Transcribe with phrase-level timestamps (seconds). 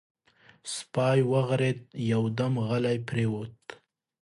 [0.73, 1.79] سپی وغرېد،
[2.11, 3.59] يودم غلی پرېووت.